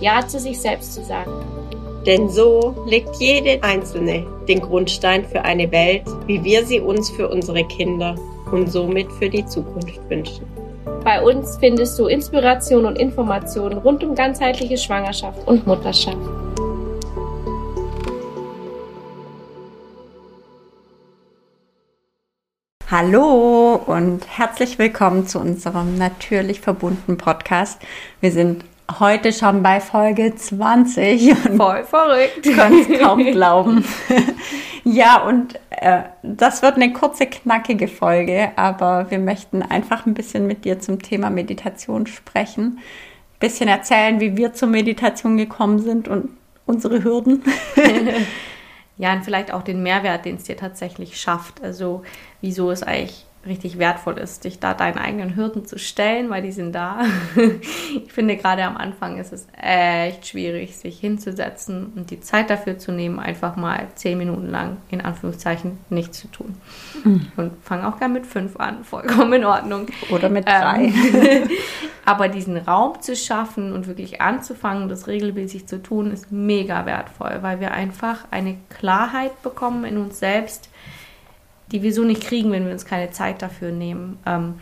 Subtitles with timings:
[0.00, 1.32] Ja zu sich selbst zu sagen.
[2.06, 7.28] Denn so legt jede Einzelne den Grundstein für eine Welt, wie wir sie uns für
[7.28, 8.14] unsere Kinder
[8.52, 10.46] und somit für die Zukunft wünschen.
[11.02, 16.16] Bei uns findest du Inspiration und Informationen rund um ganzheitliche Schwangerschaft und Mutterschaft.
[22.88, 27.82] Hallo und herzlich willkommen zu unserem natürlich verbundenen Podcast.
[28.20, 28.64] Wir sind
[28.98, 32.46] heute schon bei Folge 20 und voll verrückt.
[32.46, 33.84] Es kaum glauben.
[34.84, 40.46] ja, und äh, das wird eine kurze, knackige Folge, aber wir möchten einfach ein bisschen
[40.46, 42.78] mit dir zum Thema Meditation sprechen.
[42.78, 46.30] Ein bisschen erzählen, wie wir zur Meditation gekommen sind und
[46.66, 47.44] unsere Hürden.
[48.96, 51.62] ja, und vielleicht auch den Mehrwert, den es dir tatsächlich schafft.
[51.62, 52.02] Also,
[52.40, 56.52] wieso es eigentlich richtig wertvoll ist, dich da deinen eigenen Hürden zu stellen, weil die
[56.52, 57.00] sind da.
[58.04, 62.78] ich finde, gerade am Anfang ist es echt schwierig, sich hinzusetzen und die Zeit dafür
[62.78, 66.54] zu nehmen, einfach mal zehn Minuten lang in Anführungszeichen nichts zu tun.
[67.04, 67.26] Mhm.
[67.36, 69.86] Und fang auch gerne mit fünf an, vollkommen in Ordnung.
[70.10, 70.84] Oder mit drei.
[70.84, 71.48] Ähm,
[72.04, 77.38] aber diesen Raum zu schaffen und wirklich anzufangen, das regelmäßig zu tun, ist mega wertvoll,
[77.42, 80.70] weil wir einfach eine Klarheit bekommen in uns selbst,
[81.72, 84.18] die wir so nicht kriegen, wenn wir uns keine Zeit dafür nehmen.
[84.26, 84.54] Ähm,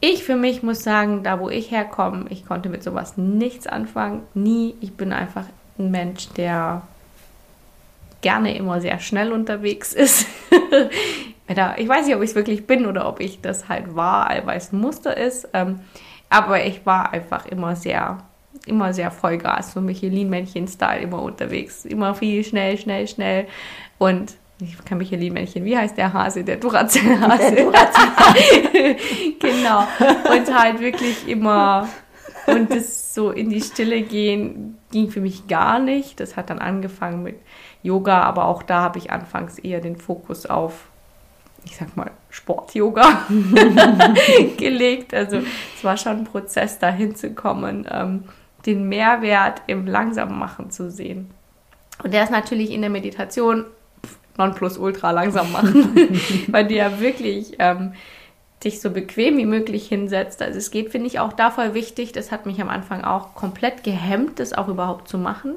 [0.00, 4.22] ich für mich muss sagen, da wo ich herkomme, ich konnte mit sowas nichts anfangen,
[4.34, 4.74] nie.
[4.80, 5.44] Ich bin einfach
[5.78, 6.82] ein Mensch, der
[8.20, 10.26] gerne immer sehr schnell unterwegs ist.
[10.50, 14.56] ich weiß nicht, ob ich es wirklich bin oder ob ich das halt war, weil
[14.56, 15.48] es ein Muster ist.
[15.52, 15.80] Ähm,
[16.30, 18.18] aber ich war einfach immer sehr,
[18.66, 21.84] immer sehr Vollgas, so Michelin-Männchen-Style immer unterwegs.
[21.84, 23.46] Immer viel, schnell, schnell, schnell.
[23.98, 26.44] Und ich kann Michelin-Männchen, wie heißt der Hase?
[26.44, 27.56] Der Duracell-Hase.
[27.56, 28.96] Duracell.
[29.40, 29.80] genau.
[30.30, 31.88] Und halt wirklich immer,
[32.46, 36.20] und das so in die Stille gehen, ging für mich gar nicht.
[36.20, 37.36] Das hat dann angefangen mit
[37.82, 40.86] Yoga, aber auch da habe ich anfangs eher den Fokus auf,
[41.64, 43.26] ich sag mal, Sport-Yoga
[44.56, 45.14] gelegt.
[45.14, 45.38] Also
[45.76, 48.24] es war schon ein Prozess, da hinzukommen, ähm,
[48.66, 51.30] den Mehrwert im langsamen Machen zu sehen.
[52.02, 53.66] Und der ist natürlich in der Meditation
[54.38, 57.92] Nonplusultra langsam machen, weil du ja wirklich ähm,
[58.64, 60.42] dich so bequem wie möglich hinsetzt.
[60.42, 63.34] Also es geht, finde ich, auch da voll wichtig, das hat mich am Anfang auch
[63.34, 65.54] komplett gehemmt, das auch überhaupt zu machen,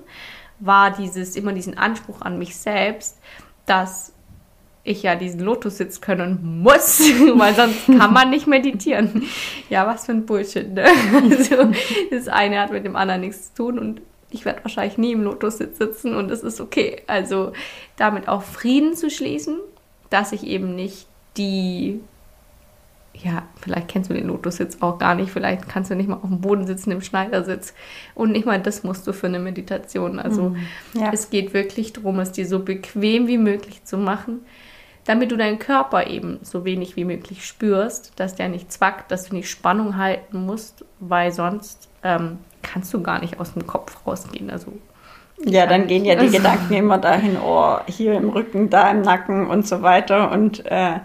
[0.59, 3.19] war dieses, immer diesen Anspruch an mich selbst,
[3.65, 4.13] dass
[4.83, 6.99] ich ja diesen Lotus-Sitz können muss,
[7.35, 9.23] weil sonst kann man nicht meditieren.
[9.69, 10.73] Ja, was für ein Bullshit.
[10.73, 10.85] Ne?
[11.13, 11.71] Also,
[12.11, 14.01] das eine hat mit dem anderen nichts zu tun und
[14.35, 17.01] ich werde wahrscheinlich nie im Lotus-Sitz sitzen und es ist okay.
[17.07, 17.53] Also
[17.97, 19.57] damit auch Frieden zu schließen,
[20.09, 21.07] dass ich eben nicht
[21.37, 21.99] die,
[23.13, 26.29] ja, vielleicht kennst du den Lotus-Sitz auch gar nicht, vielleicht kannst du nicht mal auf
[26.29, 27.73] dem Boden sitzen im Schneidersitz
[28.13, 30.19] und nicht mal das musst du für eine Meditation.
[30.19, 30.57] Also mhm.
[30.93, 31.11] ja.
[31.11, 34.41] es geht wirklich darum, es dir so bequem wie möglich zu machen
[35.05, 39.29] damit du deinen Körper eben so wenig wie möglich spürst, dass der nicht zwackt, dass
[39.29, 42.39] du nicht Spannung halten musst, weil sonst ähm,
[42.75, 44.49] kannst du gar nicht aus dem Kopf rausgehen.
[44.49, 44.73] Also
[45.37, 49.47] ja, dann gehen ja die Gedanken immer dahin, oh, hier im Rücken, da im Nacken
[49.47, 50.29] und so weiter.
[50.29, 50.99] Und äh,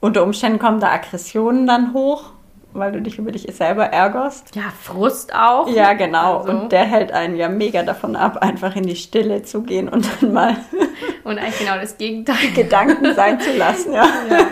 [0.00, 2.32] unter Umständen kommen da Aggressionen dann hoch,
[2.74, 4.54] weil du dich über dich selber ärgerst.
[4.56, 5.68] Ja, Frust auch.
[5.68, 6.40] Ja, genau.
[6.40, 6.52] Also.
[6.52, 10.06] Und der hält einen ja mega davon ab, einfach in die Stille zu gehen und
[10.20, 10.56] dann mal.
[11.24, 12.36] und eigentlich genau das Gegenteil.
[12.54, 14.04] Gedanken sein zu lassen, ja.
[14.04, 14.46] ja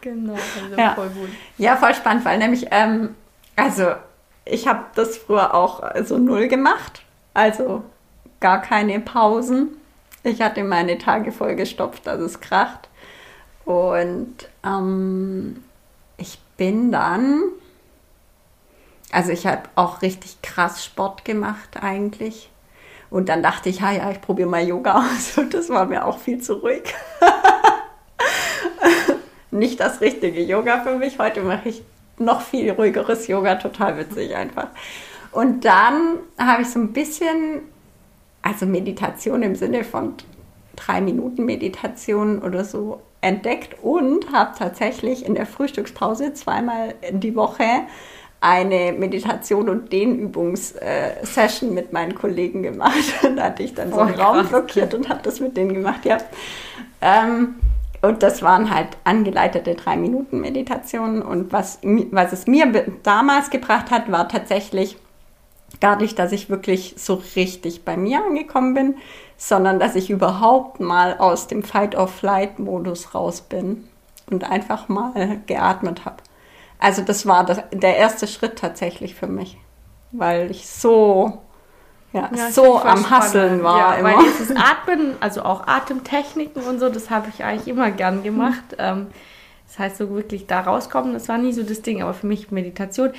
[0.00, 0.94] genau, also ja.
[0.94, 1.30] voll gut.
[1.56, 3.16] Ja, voll spannend, weil nämlich, ähm,
[3.56, 3.94] also
[4.48, 7.02] ich habe das früher auch so null gemacht.
[7.34, 7.82] Also
[8.40, 9.76] gar keine Pausen.
[10.22, 12.88] Ich hatte meine Tage vollgestopft, dass es kracht.
[13.64, 15.62] Und ähm,
[16.16, 17.42] ich bin dann,
[19.12, 22.50] also ich habe auch richtig krass Sport gemacht eigentlich.
[23.10, 25.34] Und dann dachte ich, ja, ja, ich probiere mal Yoga aus.
[25.38, 26.94] Und das war mir auch viel zu ruhig.
[29.50, 31.18] Nicht das richtige Yoga für mich.
[31.18, 31.82] Heute mache ich
[32.20, 34.68] noch viel ruhigeres Yoga, total witzig einfach.
[35.32, 37.60] Und dann habe ich so ein bisschen,
[38.42, 40.14] also Meditation im Sinne von
[40.76, 47.64] drei Minuten Meditation oder so entdeckt und habe tatsächlich in der Frühstückspause zweimal die Woche
[48.40, 52.94] eine Meditation und Dehnübungssession mit meinen Kollegen gemacht.
[53.36, 56.04] Da hatte ich dann so einen Oh, Raum blockiert und habe das mit denen gemacht,
[56.04, 56.18] ja.
[57.00, 57.56] Ähm,
[58.00, 61.22] und das waren halt angeleitete drei Minuten Meditationen.
[61.22, 64.96] Und was, was es mir damals gebracht hat, war tatsächlich
[65.80, 68.96] gar nicht, dass ich wirklich so richtig bei mir angekommen bin,
[69.36, 73.88] sondern dass ich überhaupt mal aus dem Fight-or-Flight-Modus raus bin
[74.30, 76.22] und einfach mal geatmet habe.
[76.78, 79.58] Also das war das, der erste Schritt tatsächlich für mich,
[80.12, 81.42] weil ich so,
[82.12, 84.16] ja, Ja, so am Hasseln war ja, immer.
[84.16, 88.76] Weil dieses Atmen, also auch Atemtechniken und so, das habe ich eigentlich immer gern gemacht.
[88.78, 89.08] Ähm,
[89.66, 92.02] das heißt, so wirklich da rauskommen, das war nie so das Ding.
[92.02, 93.10] Aber für mich Meditation.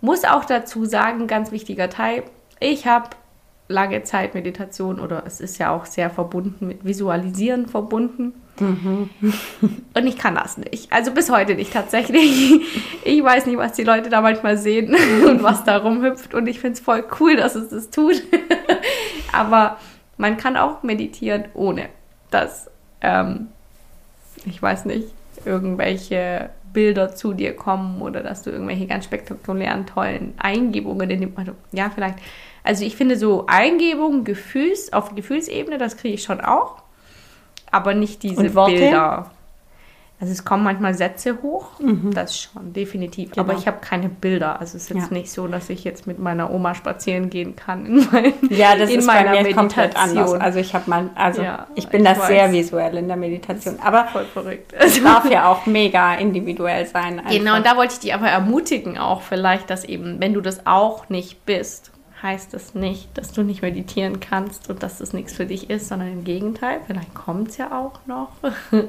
[0.00, 2.24] Muss auch dazu sagen, ganz wichtiger Teil,
[2.58, 3.10] ich habe
[3.68, 8.34] lange Zeit Meditation oder es ist ja auch sehr verbunden mit Visualisieren verbunden.
[8.60, 10.92] Und ich kann das nicht.
[10.92, 12.60] Also bis heute nicht tatsächlich.
[13.04, 14.94] Ich weiß nicht, was die Leute da manchmal sehen
[15.26, 16.34] und was da rumhüpft.
[16.34, 18.22] Und ich finde es voll cool, dass es das tut.
[19.32, 19.78] Aber
[20.18, 21.88] man kann auch meditieren, ohne
[22.30, 22.70] dass,
[23.00, 23.48] ähm,
[24.44, 25.08] ich weiß nicht,
[25.44, 31.32] irgendwelche Bilder zu dir kommen oder dass du irgendwelche ganz spektakulären, tollen Eingebungen in dem,
[31.36, 32.18] also, ja, vielleicht.
[32.62, 36.82] Also ich finde so Eingebungen, Gefühls, auf Gefühlsebene, das kriege ich schon auch
[37.72, 38.50] aber nicht diese?
[38.50, 39.30] Bilder.
[40.20, 41.66] Also es kommen manchmal Sätze hoch,
[42.14, 43.32] das schon, definitiv.
[43.36, 43.58] Aber Genau.
[43.58, 44.60] ich habe keine Bilder.
[44.60, 45.16] Also es ist jetzt Ja.
[45.18, 48.88] nicht so, dass ich jetzt mit meiner Oma spazieren gehen kann in, mein, Ja, das
[48.90, 50.10] in ist meiner bei mir komplett anders.
[50.14, 50.40] Meditation.
[50.40, 52.52] Also ich habe mal, also Ja, ich bin ich da sehr weiß.
[52.52, 54.72] visuell in der Meditation, aber Voll verrückt.
[54.78, 57.18] es darf ja auch mega individuell sein.
[57.18, 57.32] Einfach.
[57.32, 60.68] Genau, und da wollte ich dich aber ermutigen, auch vielleicht, dass eben, wenn du das
[60.68, 61.90] auch nicht bist,
[62.22, 65.88] heißt das nicht, dass du nicht meditieren kannst und dass das nichts für dich ist,
[65.88, 68.30] sondern im Gegenteil, vielleicht kommt es ja auch noch.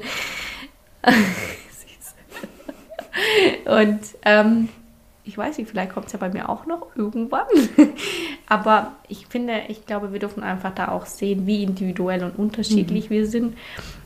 [3.65, 4.69] Und ähm,
[5.24, 7.47] ich weiß nicht, vielleicht kommt es ja bei mir auch noch irgendwann.
[8.47, 13.09] Aber ich finde, ich glaube, wir dürfen einfach da auch sehen, wie individuell und unterschiedlich
[13.09, 13.57] wir sind.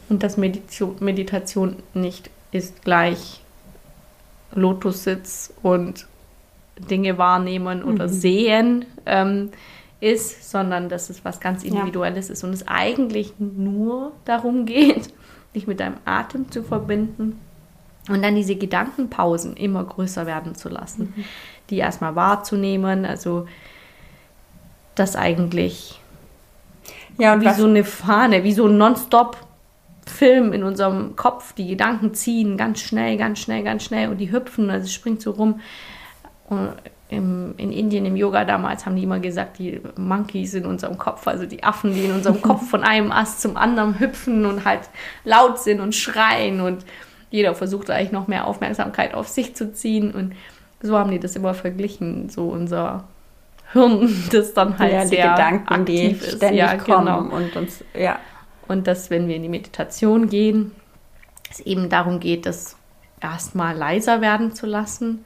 [0.09, 3.41] Und dass Meditation, Meditation nicht ist gleich
[4.53, 6.07] Lotussitz und
[6.79, 9.51] Dinge wahrnehmen oder sehen ähm,
[9.99, 15.13] ist, sondern dass es was ganz Individuelles ist und es eigentlich nur darum geht,
[15.55, 17.39] dich mit deinem Atem zu verbinden
[18.09, 21.13] und dann diese Gedankenpausen immer größer werden zu lassen,
[21.69, 23.47] die erstmal wahrzunehmen, also
[24.95, 25.99] das eigentlich
[27.17, 31.53] ja, und wie so eine Fahne, wie so ein Nonstop-Film in unserem Kopf.
[31.53, 35.21] Die Gedanken ziehen ganz schnell, ganz schnell, ganz schnell und die hüpfen, also es springt
[35.21, 35.59] so rum.
[37.09, 41.25] Im, in Indien im Yoga damals haben die immer gesagt, die Monkeys in unserem Kopf,
[41.25, 44.89] also die Affen, die in unserem Kopf von einem Ast zum anderen hüpfen und halt
[45.23, 46.85] laut sind und schreien und
[47.29, 50.33] jeder versucht eigentlich noch mehr Aufmerksamkeit auf sich zu ziehen und
[50.81, 53.05] so haben die das immer verglichen, so unser
[53.71, 56.37] Hirn, das dann halt ja, die sehr Gedanken, die aktiv ist.
[56.37, 57.35] ständig ja, kommen genau.
[57.35, 58.19] und uns, ja,
[58.67, 60.71] Und dass, wenn wir in die Meditation gehen,
[61.49, 62.75] es eben darum geht, das
[63.21, 65.25] erstmal leiser werden zu lassen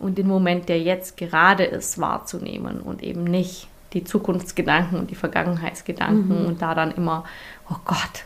[0.00, 5.14] und den Moment, der jetzt gerade ist, wahrzunehmen und eben nicht die Zukunftsgedanken und die
[5.14, 7.24] Vergangenheitsgedanken und da dann immer,
[7.70, 8.24] oh Gott,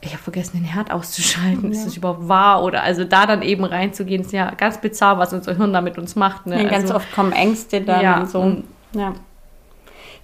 [0.00, 1.72] ich habe vergessen, den Herd auszuschalten.
[1.72, 2.62] Ist das überhaupt wahr?
[2.62, 6.14] Oder also da dann eben reinzugehen, ist ja ganz bizarr, was unser Hirn damit uns
[6.14, 6.46] macht.
[6.46, 6.62] Ne?
[6.62, 8.40] ja, ganz also, oft kommen Ängste dann Ja, und so.
[8.40, 9.14] und- ja.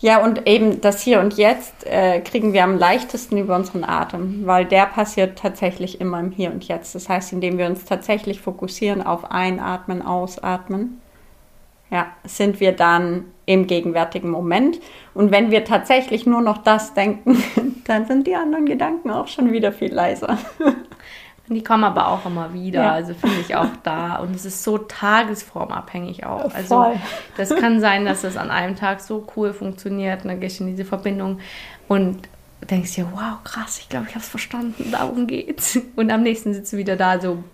[0.04, 4.42] Ja, und eben das Hier und Jetzt äh, kriegen wir am leichtesten über unseren Atem,
[4.44, 6.94] weil der passiert tatsächlich immer im Hier und Jetzt.
[6.94, 11.00] Das heißt, indem wir uns tatsächlich fokussieren auf Einatmen, Ausatmen,
[11.90, 14.78] ja, sind wir dann im gegenwärtigen Moment.
[15.14, 17.42] Und wenn wir tatsächlich nur noch das denken,
[17.86, 20.36] dann sind die anderen Gedanken auch schon wieder viel leiser.
[21.48, 22.92] Die kommen aber auch immer wieder, Ja.
[22.92, 24.16] also finde ich auch da.
[24.16, 26.52] Und es ist so tagesformabhängig auch.
[26.54, 26.94] Also Voll.
[27.36, 30.64] das kann sein, dass es an einem Tag so cool funktioniert, und dann gehst du
[30.64, 31.40] in diese Verbindung
[31.86, 32.28] und
[32.70, 35.78] denkst dir, wow, krass, ich glaube, ich habe es verstanden, darum geht's.
[35.96, 37.44] Und am nächsten sitzt du wieder da so,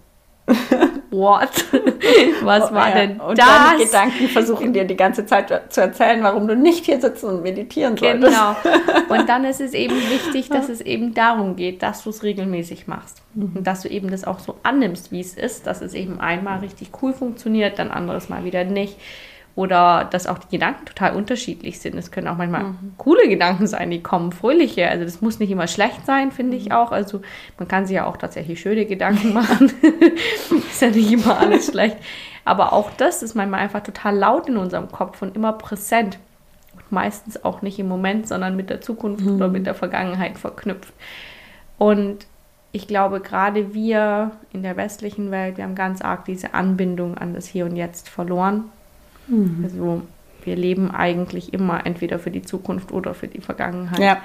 [1.10, 1.50] what?
[2.42, 3.46] Was war Ja, denn und das?
[3.46, 7.42] deine Gedanken versuchen dir die ganze Zeit zu erzählen, warum du nicht hier sitzen und
[7.42, 8.32] meditieren solltest.
[8.32, 8.56] Genau.
[9.08, 12.86] Und dann ist es eben wichtig, dass es eben darum geht, dass du es regelmäßig
[12.86, 13.22] machst.
[13.34, 16.60] Und dass du eben das auch so annimmst, wie es ist, dass es eben einmal
[16.60, 18.96] richtig cool funktioniert, dann anderes Mal wieder nicht.
[19.60, 21.94] Oder dass auch die Gedanken total unterschiedlich sind.
[21.98, 24.88] Es können auch manchmal coole Gedanken sein, die kommen, fröhliche.
[24.88, 26.92] Also das muss nicht immer schlecht sein, finde ich auch.
[26.92, 27.20] Also
[27.58, 29.70] man kann sich ja auch tatsächlich schöne Gedanken machen.
[30.70, 31.98] ist ja nicht immer alles schlecht.
[32.46, 36.18] Aber auch das ist manchmal einfach total laut in unserem Kopf und immer präsent
[36.88, 40.94] meistens auch nicht im Moment, sondern mit der Zukunft oder mit der Vergangenheit verknüpft.
[41.76, 42.26] Und
[42.72, 47.34] ich glaube, gerade wir in der westlichen Welt, wir haben ganz arg diese Anbindung an
[47.34, 48.64] das Hier und Jetzt verloren.
[49.26, 49.60] Mhm.
[49.64, 50.02] Also
[50.44, 54.00] wir leben eigentlich immer entweder für die Zukunft oder für die Vergangenheit.
[54.00, 54.22] Ja.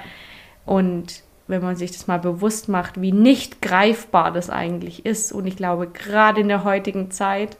[0.64, 5.32] Und wenn man sich das mal bewusst macht, wie nicht greifbar das eigentlich ist.
[5.32, 7.56] Und ich glaube, gerade in der heutigen Zeit,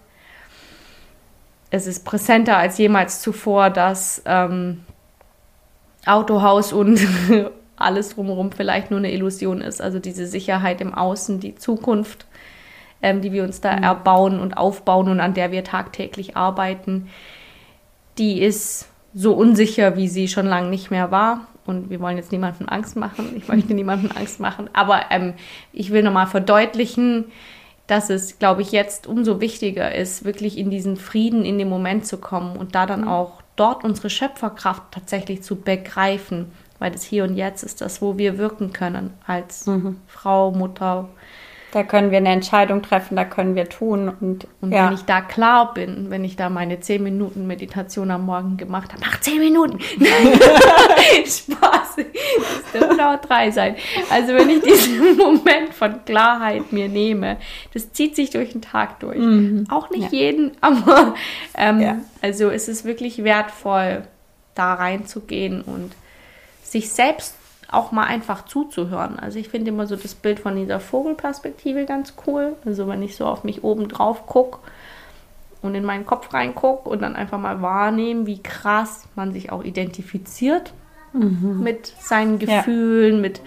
[1.71, 4.85] es ist präsenter als jemals zuvor, dass ähm,
[6.05, 7.01] Autohaus und
[7.77, 9.81] alles drumherum vielleicht nur eine Illusion ist.
[9.81, 12.27] Also diese Sicherheit im Außen, die Zukunft,
[13.03, 13.83] ähm, die wir uns da mhm.
[13.83, 17.09] erbauen und aufbauen und an der wir tagtäglich arbeiten,
[18.19, 21.47] die ist so unsicher, wie sie schon lange nicht mehr war.
[21.65, 23.33] Und wir wollen jetzt niemandem Angst machen.
[23.37, 24.71] Ich möchte niemandem Angst machen.
[24.73, 25.35] Aber ähm,
[25.73, 27.25] ich will nochmal verdeutlichen,
[27.87, 32.07] dass es, glaube ich, jetzt umso wichtiger ist, wirklich in diesen Frieden in den Moment
[32.07, 33.09] zu kommen und da dann mhm.
[33.09, 36.53] auch dort unsere Schöpferkraft tatsächlich zu begreifen.
[36.79, 39.99] Weil das Hier und Jetzt ist das, wo wir wirken können als mhm.
[40.07, 41.09] Frau, Mutter,
[41.77, 44.09] da können wir eine Entscheidung treffen, da können wir tun.
[44.09, 44.87] Und, und ja.
[44.87, 48.95] wenn ich da klar bin, wenn ich da meine 10 Minuten Meditation am Morgen gemacht
[48.95, 49.79] habe, nach 10 Minuten,
[51.27, 53.77] Spaß, das dürfen auch drei sein.
[54.09, 57.37] Also wenn ich diesen Moment von Klarheit mir nehme,
[57.75, 59.19] das zieht sich durch den Tag durch.
[59.19, 59.67] Mhm.
[59.69, 60.19] Auch nicht ja.
[60.19, 61.15] jeden, aber
[61.59, 61.99] ähm, ja.
[62.23, 64.05] also es ist wirklich wertvoll,
[64.55, 65.93] da reinzugehen und
[66.63, 67.35] sich selbst
[67.71, 69.19] auch mal einfach zuzuhören.
[69.19, 72.55] Also ich finde immer so das Bild von dieser Vogelperspektive ganz cool.
[72.65, 74.59] Also wenn ich so auf mich oben drauf gucke
[75.63, 79.65] und in meinen Kopf reingucke und dann einfach mal wahrnehmen, wie krass man sich auch
[79.65, 80.73] identifiziert
[81.13, 81.61] mhm.
[81.63, 83.21] mit seinen Gefühlen, ja.
[83.21, 83.41] mit,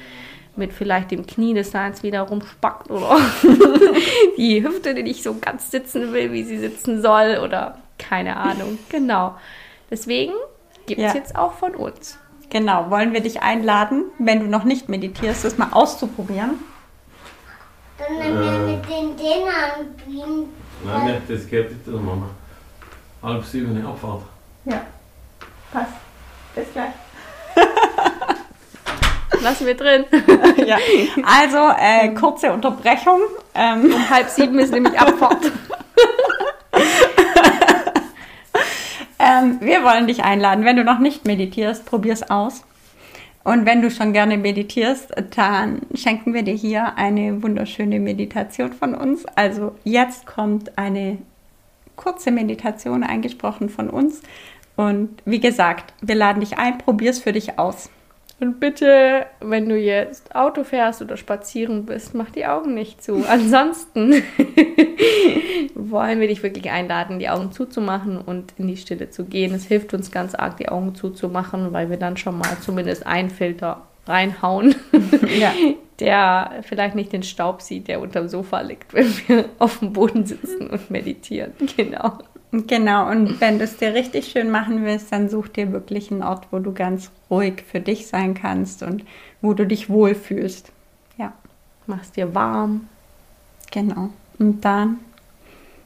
[0.58, 3.18] mit vielleicht dem Knie, das da jetzt wieder rumspackt oder
[4.38, 8.80] die Hüfte, die nicht so ganz sitzen will, wie sie sitzen soll oder keine Ahnung.
[8.90, 9.36] Genau.
[9.90, 10.34] Deswegen
[10.86, 11.20] gibt es ja.
[11.20, 12.20] jetzt auch von uns.
[12.50, 16.60] Genau, wollen wir dich einladen, wenn du noch nicht meditierst, das mal auszuprobieren?
[17.98, 20.50] Dann wenn wir mit den Dänen anbieten.
[20.84, 22.30] Nein, das geht nicht, Mama.
[23.22, 24.22] Halb sieben eine Abfahrt.
[24.66, 24.82] Ja,
[25.72, 25.92] passt.
[26.56, 26.94] Bis gleich.
[29.42, 30.06] Lassen wir drin.
[30.66, 30.78] ja.
[31.24, 33.20] Also, äh, kurze Unterbrechung.
[33.54, 33.94] Ähm.
[33.94, 35.52] Um halb sieben ist nämlich Abfahrt.
[39.40, 40.66] Ähm, wir wollen dich einladen.
[40.66, 42.64] Wenn du noch nicht meditierst, probier es aus.
[43.44, 48.94] Und wenn du schon gerne meditierst, dann schenken wir dir hier eine wunderschöne Meditation von
[48.94, 49.26] uns.
[49.36, 51.18] Also jetzt kommt eine
[51.96, 54.22] kurze Meditation eingesprochen von uns.
[54.76, 57.90] Und wie gesagt, wir laden dich ein, probier es für dich aus.
[58.40, 63.26] Und bitte, wenn du jetzt Auto fährst oder spazieren bist, mach die Augen nicht zu.
[63.30, 64.14] Ansonsten
[65.76, 69.54] wollen wir dich wirklich einladen, die Augen zuzumachen und in die Stille zu gehen.
[69.54, 73.30] Es hilft uns ganz arg, die Augen zuzumachen, weil wir dann schon mal zumindest einen
[73.30, 74.76] Filter reinhauen,
[75.40, 75.54] ja.
[76.00, 80.26] der vielleicht nicht den Staub sieht, der unterm Sofa liegt, wenn wir auf dem Boden
[80.26, 81.54] sitzen und meditieren.
[81.78, 82.18] Genau.
[82.52, 86.24] Genau, und wenn du es dir richtig schön machen willst, dann such dir wirklich einen
[86.24, 89.06] Ort, wo du ganz ruhig für dich sein kannst und
[89.42, 90.72] wo du dich wohlfühlst.
[91.18, 91.34] Ja.
[91.86, 92.88] Machst dir warm.
[93.72, 94.10] Genau.
[94.40, 94.98] Und dann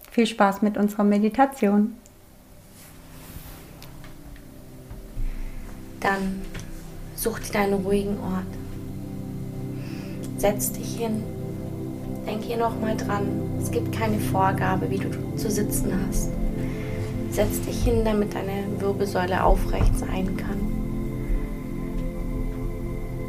[0.10, 1.96] viel Spaß mit unserer Meditation.
[6.00, 6.42] Dann
[7.16, 8.46] such dir deinen ruhigen Ort.
[10.38, 11.24] Setz dich hin.
[12.26, 13.28] Denk hier nochmal dran.
[13.62, 16.30] Es gibt keine Vorgabe, wie du zu sitzen hast.
[17.34, 20.60] Setz dich hin, damit deine Wirbelsäule aufrecht sein kann.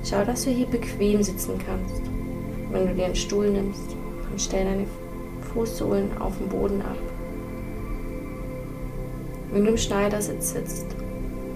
[0.05, 2.03] Schau, dass du hier bequem sitzen kannst.
[2.71, 3.97] Wenn du dir einen Stuhl nimmst,
[4.29, 4.85] dann stell deine
[5.55, 6.99] Fußsohlen auf den Boden ab.
[9.51, 10.87] Wenn du im Schneidersitz sitzt,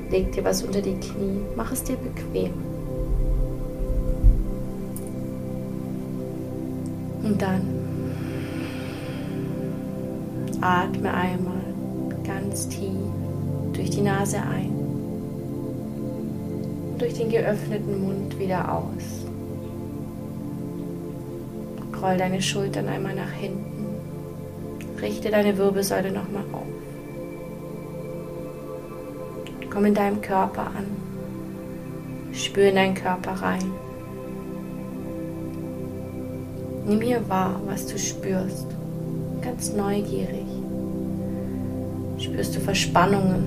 [0.09, 2.55] leg dir was unter die Knie, mach es dir bequem.
[7.25, 7.61] Und dann
[10.63, 11.58] atme einmal
[12.49, 12.95] ganz tief
[13.75, 14.71] durch die Nase ein
[16.93, 19.27] und durch den geöffneten Mund wieder aus.
[22.01, 23.87] Roll deine Schultern einmal nach hinten.
[25.03, 26.63] Richte deine Wirbelsäule nochmal auf.
[29.69, 30.87] Komm in deinem Körper an.
[32.33, 33.73] Spür in deinen Körper rein.
[36.87, 38.69] Nimm hier wahr, was du spürst.
[39.43, 40.48] Ganz neugierig.
[42.19, 43.47] Spürst du Verspannungen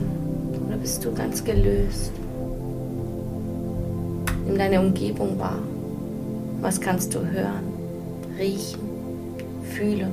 [0.66, 2.13] oder bist du ganz gelöst?
[4.48, 5.60] Nimm deine Umgebung wahr.
[6.62, 7.66] Was kannst du hören,
[8.40, 8.80] riechen,
[9.75, 10.12] fühlen?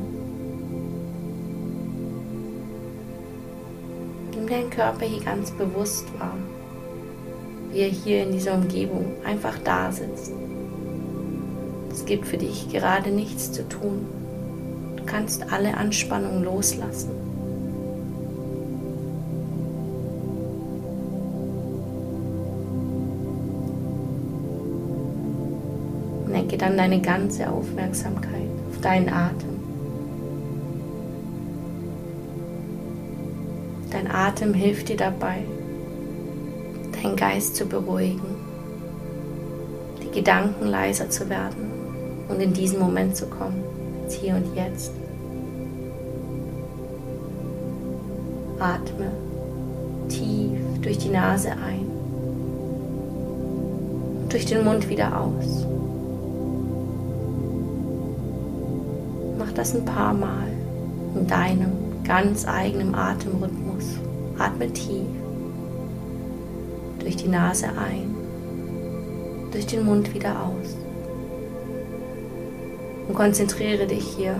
[4.35, 6.37] Nimm deinen Körper hier ganz bewusst wahr,
[7.71, 10.33] wie er hier in dieser Umgebung einfach da sitzt.
[11.93, 14.07] Es gibt für dich gerade nichts zu tun.
[14.97, 17.28] Du kannst alle Anspannung loslassen.
[26.49, 29.59] Lenke dann deine ganze Aufmerksamkeit auf deinen Atem.
[33.91, 35.43] Dein Atem hilft dir dabei,
[37.03, 38.37] deinen Geist zu beruhigen,
[40.03, 41.71] die Gedanken leiser zu werden
[42.29, 43.63] und in diesen Moment zu kommen,
[44.09, 44.93] hier und jetzt.
[48.59, 49.11] Atme
[50.09, 51.87] tief durch die Nase ein
[54.23, 55.67] und durch den Mund wieder aus.
[59.59, 60.47] Das ein paar Mal
[61.17, 61.73] in deinem
[62.05, 63.99] ganz eigenen Atemrhythmus.
[64.39, 65.09] Atme tief
[67.01, 68.15] durch die Nase ein,
[69.51, 70.77] durch den Mund wieder aus.
[73.09, 74.37] Und konzentriere dich hier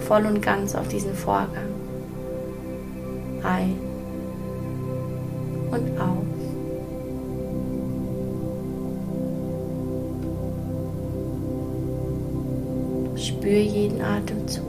[0.00, 1.70] voll und ganz auf diesen Vorgang.
[3.42, 3.76] Ein
[5.70, 6.05] und aus.
[13.46, 14.64] Spür jeden Atemzug.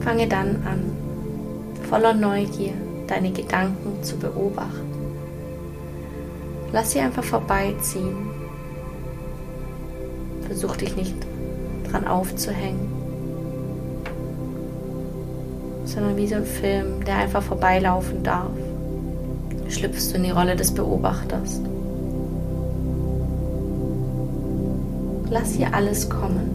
[0.00, 0.96] Fange dann an,
[1.88, 2.72] voller Neugier
[3.06, 4.90] deine Gedanken zu beobachten.
[6.72, 8.16] Lass sie einfach vorbeiziehen.
[10.44, 11.14] Versuch dich nicht
[11.88, 12.90] dran aufzuhängen,
[15.84, 18.50] sondern wie so ein Film, der einfach vorbeilaufen darf
[19.68, 21.60] schlüpfst du in die Rolle des Beobachters.
[25.30, 26.50] Lass hier alles kommen.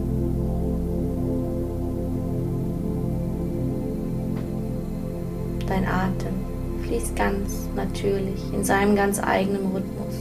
[5.66, 6.34] Dein Atem
[6.82, 10.14] fließt ganz natürlich in seinem ganz eigenen Rhythmus.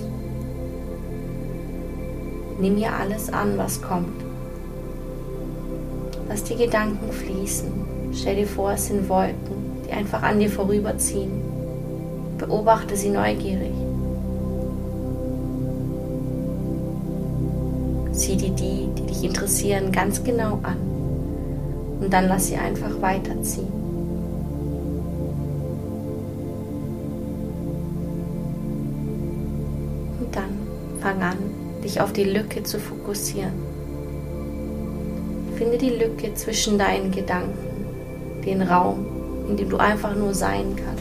[2.59, 4.23] Nimm hier alles an, was kommt.
[6.29, 7.71] Lass die Gedanken fließen.
[8.13, 11.52] Stell dir vor, es sind Wolken, die einfach an dir vorüberziehen.
[12.37, 13.73] Beobachte sie neugierig.
[18.11, 20.77] Sieh dir die, die dich interessieren, ganz genau an.
[21.99, 23.71] Und dann lass sie einfach weiterziehen.
[30.19, 30.49] Und dann
[30.99, 31.37] fang an,
[31.83, 33.53] dich auf die Lücke zu fokussieren.
[35.55, 37.57] Finde die Lücke zwischen deinen Gedanken,
[38.45, 39.05] den Raum,
[39.49, 40.92] in dem du einfach nur sein kannst.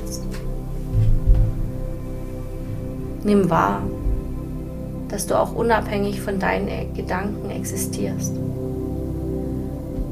[3.24, 3.82] Nimm wahr,
[5.08, 8.34] dass du auch unabhängig von deinen Gedanken existierst.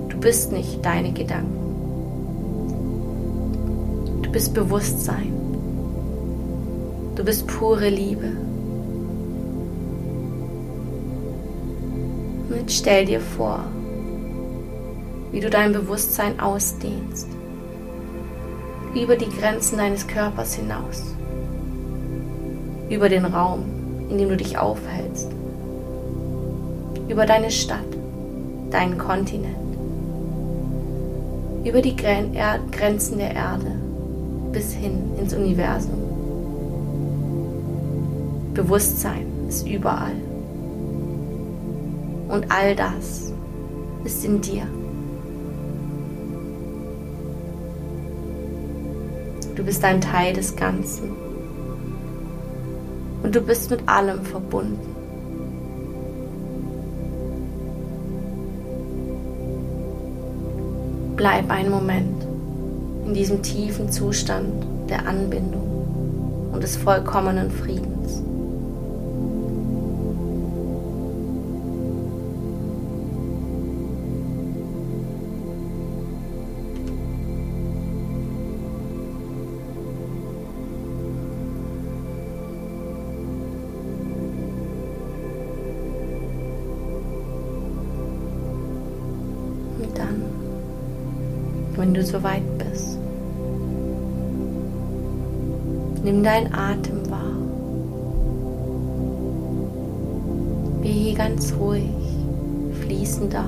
[0.09, 1.57] Du bist nicht deine Gedanken.
[4.23, 5.33] Du bist Bewusstsein.
[7.17, 8.37] Du bist pure Liebe.
[12.49, 13.65] Und jetzt stell dir vor,
[15.33, 17.27] wie du dein Bewusstsein ausdehnst,
[18.95, 21.15] über die Grenzen deines Körpers hinaus
[22.91, 23.65] über den Raum,
[24.11, 25.31] in dem du dich aufhältst,
[27.09, 27.79] über deine Stadt,
[28.71, 29.57] deinen Kontinent,
[31.65, 33.73] über die Grenzen der Erde
[34.53, 36.01] bis hin ins Universum.
[38.55, 40.17] Bewusstsein ist überall.
[42.29, 43.33] Und all das
[44.05, 44.67] ist in dir.
[49.55, 51.30] Du bist ein Teil des Ganzen
[53.23, 54.97] und du bist mit allem verbunden.
[61.17, 62.25] Bleib einen Moment
[63.07, 67.90] in diesem tiefen Zustand der Anbindung und des vollkommenen Friedens.
[92.01, 92.99] Du soweit bist.
[96.03, 97.37] Nimm deinen Atem wahr.
[100.81, 101.91] Wie hier ganz ruhig
[102.83, 103.45] fließen darf.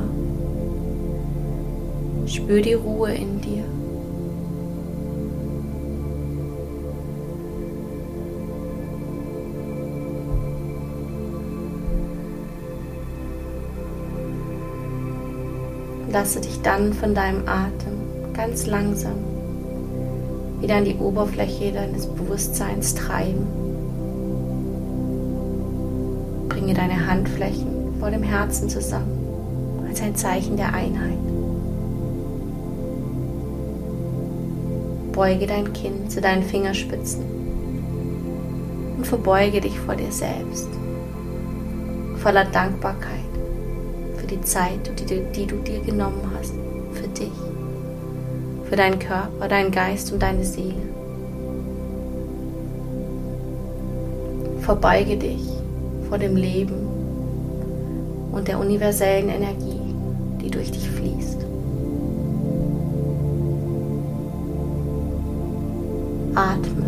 [2.27, 3.65] Spür die Ruhe in dir.
[16.11, 18.02] Lasse dich dann von deinem Atem
[18.35, 19.16] ganz langsam
[20.61, 23.47] wieder an die Oberfläche deines Bewusstseins treiben.
[26.49, 27.66] Bringe deine Handflächen
[27.99, 29.18] vor dem Herzen zusammen
[29.88, 31.18] als ein Zeichen der Einheit.
[35.12, 37.23] Beuge dein Kinn zu deinen Fingerspitzen
[38.97, 40.68] und verbeuge dich vor dir selbst,
[42.16, 43.18] voller Dankbarkeit
[44.16, 46.55] für die Zeit, die du, die du dir genommen hast,
[46.92, 47.33] für dich,
[48.72, 50.72] für deinen Körper, deinen Geist und deine Seele.
[54.62, 55.46] Verbeuge dich
[56.08, 56.88] vor dem Leben
[58.32, 59.78] und der universellen Energie,
[60.40, 61.44] die durch dich fließt.
[66.35, 66.87] Atme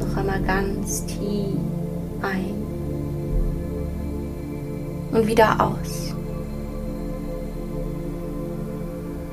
[0.00, 1.58] noch einmal ganz tief
[2.22, 2.54] ein
[5.12, 6.09] und wieder aus.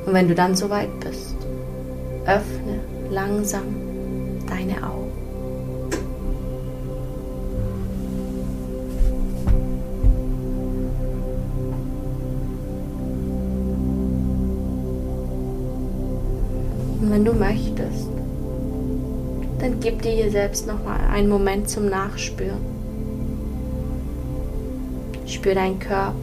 [0.07, 1.35] Und wenn du dann soweit bist,
[2.25, 2.79] öffne
[3.11, 3.65] langsam
[4.47, 5.11] deine Augen.
[17.01, 18.07] Und wenn du möchtest,
[19.59, 22.65] dann gib dir hier selbst nochmal einen Moment zum Nachspüren.
[25.25, 26.13] Spür deinen Körper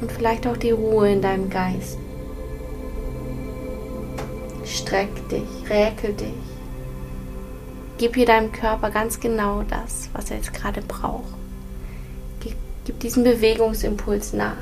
[0.00, 1.98] und vielleicht auch die Ruhe in deinem Geist.
[4.82, 6.34] Streck dich, räkel dich.
[7.98, 11.34] Gib hier deinem Körper ganz genau das, was er jetzt gerade braucht.
[12.40, 14.56] Gib, gib diesen Bewegungsimpuls nach.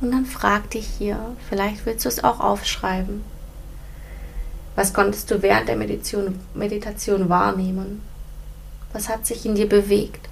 [0.00, 3.22] Und dann frag dich hier, vielleicht willst du es auch aufschreiben.
[4.74, 8.00] Was konntest du während der Meditation, Meditation wahrnehmen?
[8.94, 10.29] Was hat sich in dir bewegt?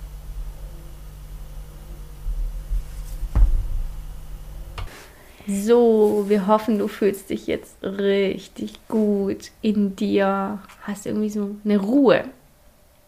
[5.50, 10.58] So, wir hoffen, du fühlst dich jetzt richtig gut in dir.
[10.82, 12.24] Hast irgendwie so eine Ruhe.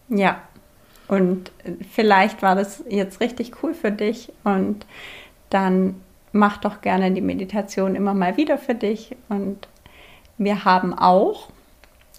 [0.09, 0.41] Ja.
[1.07, 1.51] Und
[1.91, 4.85] vielleicht war das jetzt richtig cool für dich und
[5.49, 5.95] dann
[6.31, 9.15] mach doch gerne die Meditation immer mal wieder für dich.
[9.29, 9.67] Und
[10.37, 11.49] wir haben auch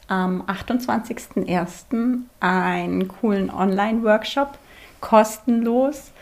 [0.08, 2.20] am 28.01.
[2.38, 4.58] einen coolen Online-Workshop,
[5.00, 6.12] kostenlos,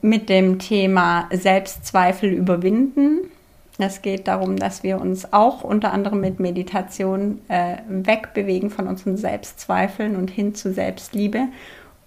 [0.00, 3.30] mit dem Thema Selbstzweifel überwinden.
[3.78, 9.16] Es geht darum, dass wir uns auch unter anderem mit Meditation äh, wegbewegen von unseren
[9.16, 11.46] Selbstzweifeln und hin zu Selbstliebe.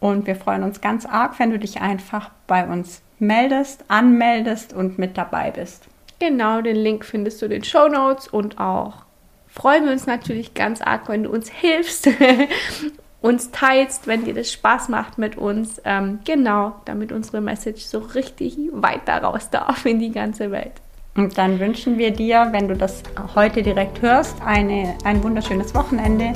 [0.01, 4.97] Und wir freuen uns ganz arg, wenn du dich einfach bei uns meldest, anmeldest und
[4.97, 5.85] mit dabei bist.
[6.19, 9.05] Genau, den Link findest du in den Show Notes und auch
[9.47, 12.09] freuen wir uns natürlich ganz arg, wenn du uns hilfst,
[13.21, 15.81] uns teilst, wenn dir das Spaß macht mit uns.
[15.85, 20.73] Ähm, genau, damit unsere Message so richtig weiter raus darf in die ganze Welt.
[21.15, 23.03] Und dann wünschen wir dir, wenn du das
[23.35, 26.33] heute direkt hörst, eine, ein wunderschönes Wochenende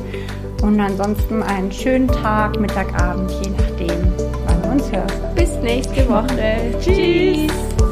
[0.62, 4.14] und ansonsten einen schönen Tag, Mittag, Abend, je nachdem,
[4.46, 5.36] wann du uns hörst.
[5.36, 6.78] Bis nächste Woche.
[6.82, 7.85] Tschüss.